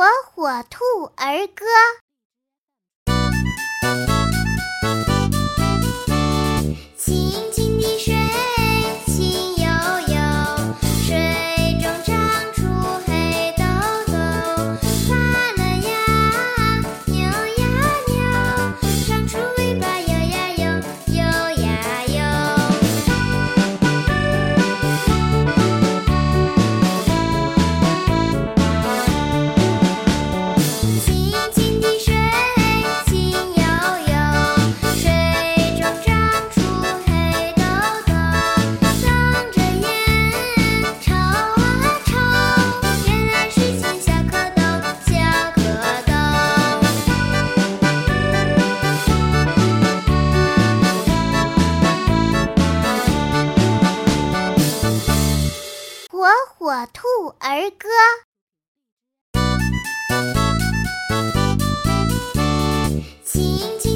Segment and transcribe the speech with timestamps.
[0.00, 0.82] 火火兔
[1.16, 1.66] 儿歌。
[56.20, 56.26] 火
[56.58, 57.88] 火兔儿歌。
[63.24, 63.89] 亲。